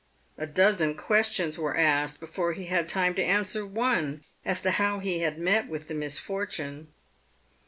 [0.35, 4.97] A dozen questions were asked before he had time to answer one, as to how
[4.97, 6.87] he had met with the misfortune.